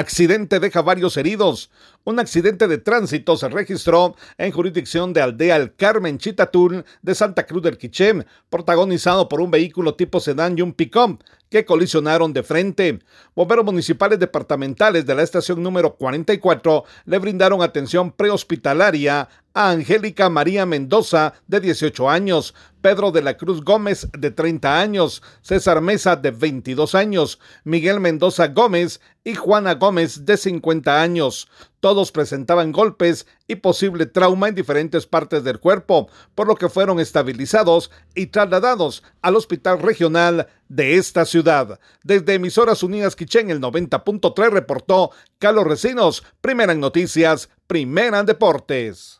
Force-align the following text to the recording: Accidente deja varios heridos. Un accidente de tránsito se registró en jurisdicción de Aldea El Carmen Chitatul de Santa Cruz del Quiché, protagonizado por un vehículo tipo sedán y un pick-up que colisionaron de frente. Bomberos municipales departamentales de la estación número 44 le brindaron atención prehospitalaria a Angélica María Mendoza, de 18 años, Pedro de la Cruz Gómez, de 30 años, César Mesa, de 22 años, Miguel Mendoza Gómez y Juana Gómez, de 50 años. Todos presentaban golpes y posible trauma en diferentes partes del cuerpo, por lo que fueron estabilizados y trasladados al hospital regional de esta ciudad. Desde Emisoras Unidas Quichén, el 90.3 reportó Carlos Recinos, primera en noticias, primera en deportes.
Accidente 0.00 0.60
deja 0.60 0.80
varios 0.80 1.18
heridos. 1.18 1.70
Un 2.04 2.20
accidente 2.20 2.66
de 2.68 2.78
tránsito 2.78 3.36
se 3.36 3.50
registró 3.50 4.16
en 4.38 4.50
jurisdicción 4.50 5.12
de 5.12 5.20
Aldea 5.20 5.56
El 5.56 5.74
Carmen 5.74 6.16
Chitatul 6.16 6.86
de 7.02 7.14
Santa 7.14 7.44
Cruz 7.44 7.62
del 7.62 7.76
Quiché, 7.76 8.24
protagonizado 8.48 9.28
por 9.28 9.42
un 9.42 9.50
vehículo 9.50 9.96
tipo 9.96 10.18
sedán 10.18 10.56
y 10.56 10.62
un 10.62 10.72
pick-up 10.72 11.22
que 11.50 11.66
colisionaron 11.66 12.32
de 12.32 12.42
frente. 12.42 13.00
Bomberos 13.34 13.66
municipales 13.66 14.18
departamentales 14.18 15.04
de 15.04 15.14
la 15.14 15.22
estación 15.22 15.62
número 15.62 15.94
44 15.96 16.84
le 17.04 17.18
brindaron 17.18 17.60
atención 17.60 18.10
prehospitalaria 18.10 19.28
a 19.54 19.70
Angélica 19.70 20.30
María 20.30 20.64
Mendoza, 20.66 21.34
de 21.46 21.60
18 21.60 22.08
años, 22.08 22.54
Pedro 22.80 23.10
de 23.10 23.22
la 23.22 23.36
Cruz 23.36 23.62
Gómez, 23.62 24.08
de 24.16 24.30
30 24.30 24.80
años, 24.80 25.22
César 25.42 25.80
Mesa, 25.80 26.16
de 26.16 26.30
22 26.30 26.94
años, 26.94 27.38
Miguel 27.64 28.00
Mendoza 28.00 28.48
Gómez 28.48 29.00
y 29.24 29.34
Juana 29.34 29.74
Gómez, 29.74 30.24
de 30.24 30.36
50 30.36 31.02
años. 31.02 31.48
Todos 31.80 32.12
presentaban 32.12 32.72
golpes 32.72 33.26
y 33.48 33.56
posible 33.56 34.06
trauma 34.06 34.48
en 34.48 34.54
diferentes 34.54 35.06
partes 35.06 35.44
del 35.44 35.60
cuerpo, 35.60 36.08
por 36.34 36.46
lo 36.46 36.54
que 36.54 36.68
fueron 36.68 37.00
estabilizados 37.00 37.90
y 38.14 38.26
trasladados 38.26 39.02
al 39.20 39.36
hospital 39.36 39.80
regional 39.80 40.46
de 40.68 40.96
esta 40.96 41.24
ciudad. 41.24 41.80
Desde 42.02 42.34
Emisoras 42.34 42.82
Unidas 42.82 43.16
Quichén, 43.16 43.50
el 43.50 43.60
90.3 43.60 44.50
reportó 44.50 45.10
Carlos 45.38 45.66
Recinos, 45.66 46.22
primera 46.40 46.72
en 46.72 46.80
noticias, 46.80 47.50
primera 47.66 48.20
en 48.20 48.26
deportes. 48.26 49.19